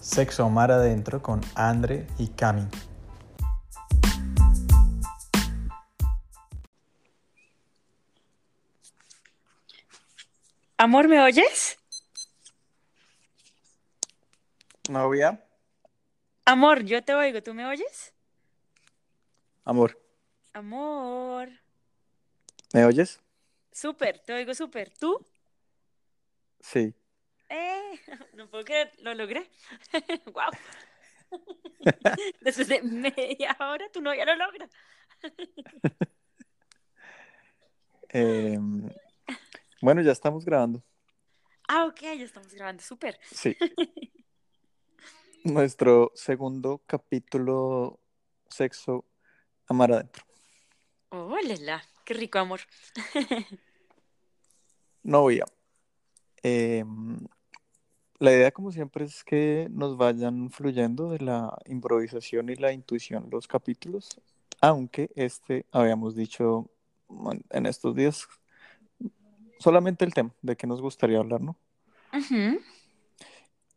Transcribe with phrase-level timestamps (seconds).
[0.00, 2.66] Sexo Mar Adentro con Andre y Cami.
[10.78, 11.78] Amor, ¿me oyes?
[14.88, 15.38] Novia,
[16.46, 18.12] Amor, yo te oigo, ¿tú me oyes?
[19.64, 19.96] amor,
[20.52, 21.48] Amor.
[22.72, 23.20] ¿me oyes?
[23.72, 24.90] Súper, te oigo súper.
[24.98, 25.24] ¿Tú?
[26.60, 26.94] Sí.
[27.90, 27.98] Eh,
[28.34, 29.50] no puedo creer, lo logré.
[30.32, 30.50] Wow.
[32.40, 34.68] Después de media hora, tu novia lo logra.
[38.08, 38.90] Em,
[39.80, 40.82] bueno, ya estamos grabando.
[41.68, 43.18] Ah, ok, ya estamos grabando, súper.
[43.30, 43.56] Sí.
[45.44, 48.00] Nuestro segundo capítulo,
[48.48, 49.04] sexo,
[49.68, 50.24] amar adentro.
[51.10, 52.60] Oh, lela, qué rico amor.
[55.04, 55.44] Novia.
[56.42, 57.18] em,
[58.20, 63.28] la idea, como siempre, es que nos vayan fluyendo de la improvisación y la intuición
[63.30, 64.20] los capítulos,
[64.60, 66.70] aunque este habíamos dicho
[67.08, 68.28] bueno, en estos días
[69.58, 71.56] solamente el tema de que nos gustaría hablar, ¿no?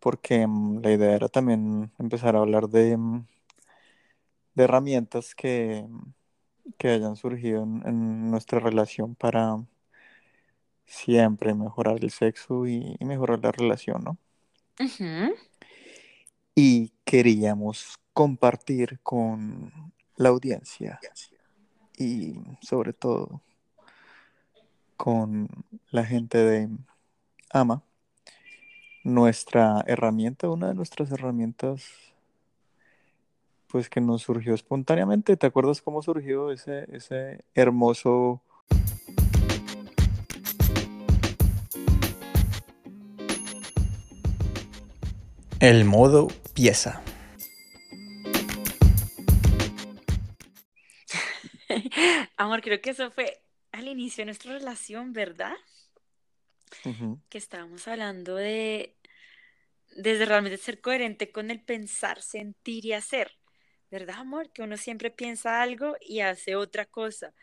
[0.00, 3.26] Porque mm, la idea era también empezar a hablar de, mm,
[4.54, 6.12] de herramientas que, mm,
[6.78, 9.58] que hayan surgido en, en nuestra relación para
[10.84, 14.18] siempre mejorar el sexo y, y mejorar la relación, ¿no?
[16.54, 20.98] Y queríamos compartir con la audiencia
[21.96, 23.42] y sobre todo
[24.96, 25.48] con
[25.90, 26.68] la gente de
[27.52, 27.82] AMA
[29.04, 31.86] nuestra herramienta, una de nuestras herramientas
[33.68, 35.36] pues que nos surgió espontáneamente.
[35.36, 38.42] ¿Te acuerdas cómo surgió ese, ese hermoso...
[45.60, 47.02] El modo pieza.
[52.38, 55.52] Amor, creo que eso fue al inicio de nuestra relación, ¿verdad?
[57.28, 58.96] Que estábamos hablando de
[59.96, 63.36] desde realmente ser coherente con el pensar, sentir y hacer,
[63.90, 64.50] ¿verdad, amor?
[64.52, 67.34] Que uno siempre piensa algo y hace otra cosa,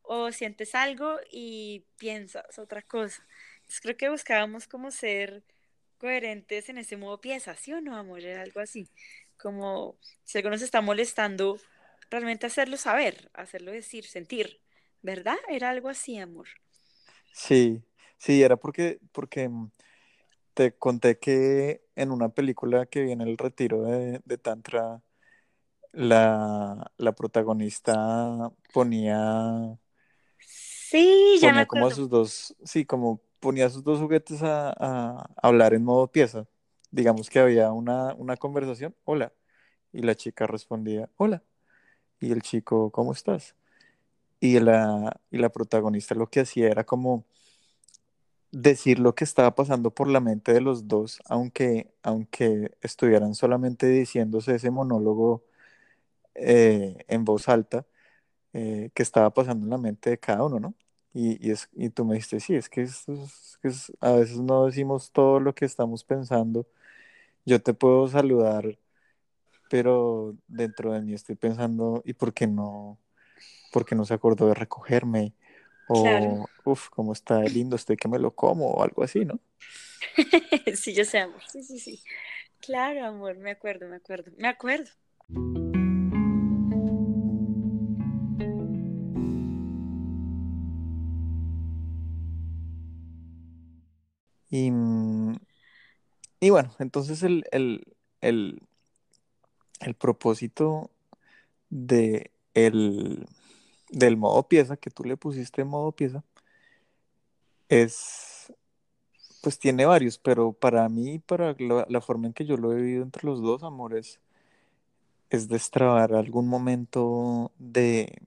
[0.00, 3.26] o sientes algo y piensas otra cosa.
[3.56, 5.44] Entonces creo que buscábamos como ser
[5.98, 8.20] coherentes en ese modo piensa, ¿sí o no, amor?
[8.20, 8.88] Era algo así,
[9.38, 11.58] como si algo nos está molestando,
[12.10, 14.60] realmente hacerlo saber, hacerlo decir, sentir,
[15.02, 15.36] ¿verdad?
[15.48, 16.48] Era algo así, amor.
[17.32, 17.82] Sí,
[18.18, 19.70] sí, era porque, porque mm,
[20.54, 25.02] te conté que en una película que viene el retiro de, de Tantra,
[25.92, 29.78] la, la protagonista ponía
[30.38, 35.30] Sí, ya me ponía como a sus dos, sí, como ponía sus dos juguetes a,
[35.42, 36.46] hablar en modo pieza.
[36.90, 39.32] Digamos que había una, conversación, hola,
[39.92, 41.42] y la chica respondía, hola,
[42.20, 43.56] y el chico, ¿cómo estás?
[44.40, 47.26] Y la, y la protagonista lo que hacía era como
[48.52, 53.86] decir lo que estaba pasando por la mente de los dos, aunque, aunque estuvieran solamente
[53.88, 55.44] diciéndose ese monólogo
[56.34, 57.86] eh, en voz alta
[58.52, 60.74] eh, que estaba pasando en la mente de cada uno, ¿no?
[61.16, 63.06] Y, y, es, y tú me dijiste, sí, es que, es-
[63.62, 66.66] que es- a veces no decimos todo lo que estamos pensando.
[67.46, 68.78] Yo te puedo saludar,
[69.68, 72.98] pero dentro de mí estoy pensando, ¿y por qué no,
[73.72, 75.34] por qué no se acordó de recogerme?
[75.86, 76.44] Claro.
[76.44, 79.40] O, uff, cómo está lindo, estoy que me lo como, o algo así, ¿no?
[80.76, 81.42] Sí, yo sé, amor.
[81.52, 82.00] Sí, sí, sí.
[82.60, 84.90] Claro, amor, me acuerdo, me acuerdo, me acuerdo.
[94.56, 95.36] Y, mm,
[96.40, 97.84] y bueno, entonces el, el,
[98.22, 98.62] el,
[99.80, 100.90] el propósito
[101.70, 103.26] de el,
[103.90, 106.24] del modo pieza, que tú le pusiste modo pieza,
[107.68, 108.52] es,
[109.42, 113.02] pues tiene varios, pero para mí, para la, forma en que yo lo he vivido
[113.02, 114.20] entre los dos amores,
[115.30, 118.22] es destrabar algún momento de,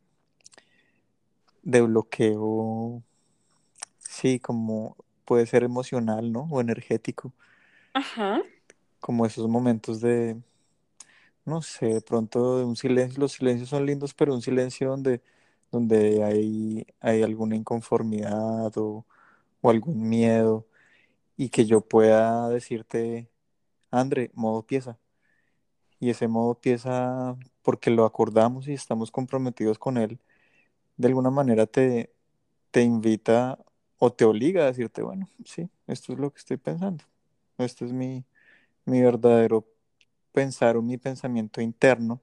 [1.63, 3.01] de bloqueo,
[3.99, 4.95] sí, como
[5.29, 6.47] puede ser emocional, ¿no?
[6.51, 7.33] O energético,
[7.93, 8.41] Ajá,
[8.99, 10.41] como esos momentos de,
[11.45, 15.21] no sé, de pronto de un silencio, los silencios son lindos, pero un silencio donde,
[15.71, 19.05] donde hay, hay alguna inconformidad o,
[19.61, 20.67] o algún miedo
[21.37, 23.29] y que yo pueda decirte,
[23.91, 24.99] André, modo pieza.
[25.99, 30.19] Y ese modo pieza, porque lo acordamos y estamos comprometidos con él,
[30.97, 32.13] de alguna manera te,
[32.71, 33.59] te invita
[33.99, 37.03] o te obliga a decirte, bueno, sí, esto es lo que estoy pensando.
[37.57, 38.23] Esto es mi,
[38.85, 39.67] mi verdadero
[40.31, 42.21] pensar o mi pensamiento interno.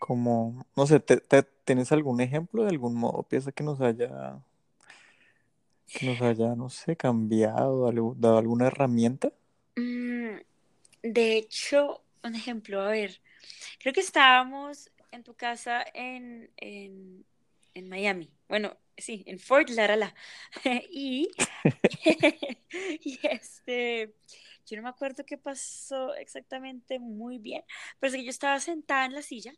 [0.00, 1.20] Como, no sé, ¿te,
[1.64, 4.42] tienes algún ejemplo de algún modo pieza que nos haya,
[5.86, 9.30] que nos haya, no sé, cambiado, dado alguna herramienta?
[11.02, 13.20] De hecho, un ejemplo, a ver,
[13.80, 17.26] creo que estábamos en tu casa en, en,
[17.74, 18.30] en Miami.
[18.48, 20.14] Bueno, sí, en Fort Lauderdale.
[20.90, 21.30] Y,
[23.04, 24.14] y este,
[24.66, 27.62] yo no me acuerdo qué pasó exactamente muy bien,
[27.98, 29.54] pero sé que yo estaba sentada en la silla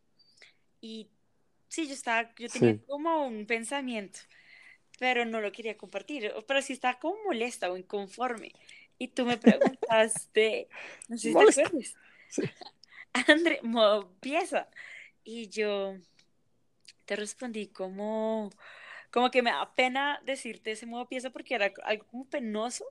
[0.80, 1.10] y
[1.68, 2.84] sí, yo estaba, yo tenía Sí.
[2.86, 4.20] como un pensamiento.
[4.98, 8.52] pero no lo quería compartir, pero sí estaba como molesta o inconforme.
[9.02, 10.68] Y tú me preguntaste,
[11.08, 11.62] no sé si te Molesta.
[11.62, 11.96] acuerdas,
[12.28, 12.42] Sí.
[13.28, 14.68] André, modo pieza.
[15.24, 15.96] Y yo
[17.04, 18.50] te respondí como,
[19.10, 22.84] como que me da pena decirte ese modo pieza porque era algo como penoso,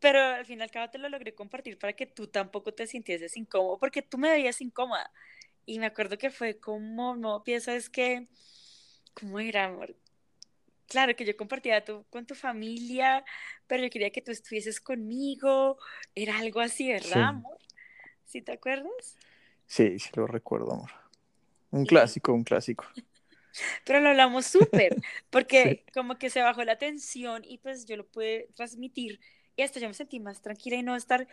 [0.00, 2.86] pero al fin y al cabo te lo logré compartir para que tú tampoco te
[2.86, 5.12] sintieses incómodo, porque tú me veías incómoda.
[5.66, 8.28] Y me acuerdo que fue como modo pieza, es que,
[9.14, 9.96] ¿cómo era, amor?
[10.88, 13.24] Claro que yo compartía tu- con tu familia,
[13.66, 15.78] pero yo quería que tú estuvieses conmigo.
[16.14, 17.58] Era algo así, ¿verdad, Sí, amor?
[18.26, 19.18] ¿Sí te acuerdas?
[19.66, 20.90] sí, sí lo recuerdo, amor.
[21.72, 22.86] Un clásico, un clásico.
[23.84, 24.98] pero lo hablamos súper,
[25.52, 29.20] Sí, porque como que se bajó la tensión y pues yo lo pude transmitir
[29.56, 31.28] y hasta yo me sentí más tranquila y no estar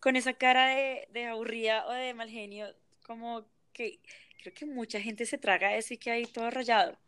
[0.00, 2.68] con esa cara de, de aburrida o de mal genio,
[3.06, 4.00] como que
[4.42, 6.98] creo que mucha gente se traga eso y queda ahí todo rayado,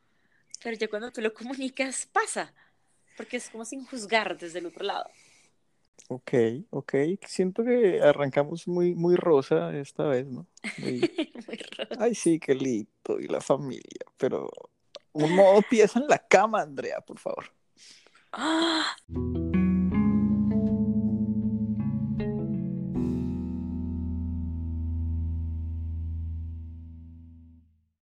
[0.63, 2.55] pero ya cuando tú lo comunicas pasa,
[3.17, 5.07] porque es como sin juzgar desde el otro lado.
[6.09, 6.33] ok,
[6.71, 6.95] ok.
[7.27, 10.47] Siento que arrancamos muy, muy rosa esta vez, ¿no?
[10.77, 11.01] Muy,
[11.47, 11.91] Muy raro.
[11.99, 14.51] ay, sí, qué lindo, y la familia, pero
[15.13, 17.47] un modo pieza en la cama, Andrea, por favor.
[18.33, 18.97] ¡Ah!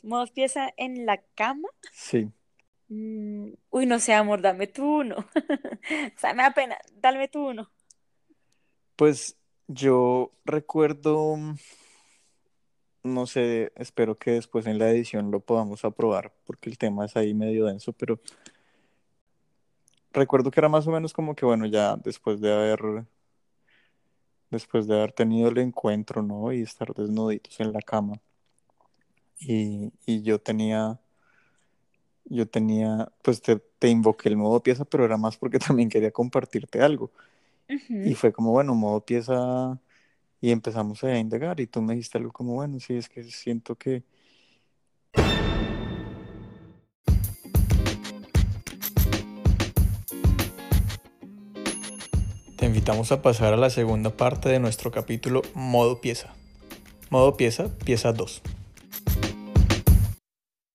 [0.02, 1.68] ¿Modo pieza en la cama?
[1.92, 2.32] Sí,
[2.90, 5.18] Mm, uy, no sé, amor, dame tú uno.
[6.16, 7.72] O sea, me da pena, dame tú uno.
[8.98, 9.38] pues
[9.68, 11.38] yo recuerdo,
[13.04, 17.16] no sé, espero que después en la edición lo podamos aprobar, porque el tema es
[17.16, 18.20] ahí medio denso, pero
[20.12, 23.06] recuerdo que era más o menos como que, bueno, ya después de haber,
[24.50, 26.52] después de haber tenido el encuentro, ¿no?
[26.52, 28.20] Y estar desnuditos en la cama,
[29.40, 31.00] y, y yo tenía,
[32.30, 36.12] yo tenía, pues te, te invoqué el modo pieza, pero era más porque también quería
[36.12, 37.12] compartirte algo.
[37.90, 39.80] Y fue como, bueno, modo pieza,
[40.42, 43.76] y empezamos a indagar, y tú me dijiste algo como, bueno, sí, es que siento
[43.76, 44.04] que
[52.58, 56.34] Te invitamos a pasar a la segunda parte de nuestro capítulo Modo Pieza.
[57.12, 58.42] Modo Pieza, pieza 2.